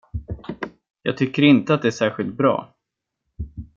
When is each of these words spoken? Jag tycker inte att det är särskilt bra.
Jag 1.01 1.17
tycker 1.17 1.43
inte 1.43 1.73
att 1.73 1.81
det 1.81 1.87
är 1.87 1.91
särskilt 1.91 2.33
bra. 2.35 2.73